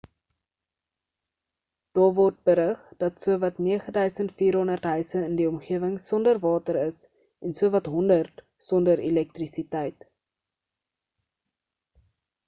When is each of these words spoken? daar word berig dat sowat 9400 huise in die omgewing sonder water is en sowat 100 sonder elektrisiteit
daar 1.99 2.13
word 2.19 2.39
berig 2.49 2.79
dat 3.03 3.25
sowat 3.25 3.59
9400 3.67 4.87
huise 4.93 5.21
in 5.29 5.35
die 5.41 5.47
omgewing 5.51 5.95
sonder 6.07 6.41
water 6.47 6.79
is 6.87 6.97
en 7.51 7.55
sowat 7.61 7.91
100 7.99 8.45
sonder 8.71 9.05
elektrisiteit 9.13 10.09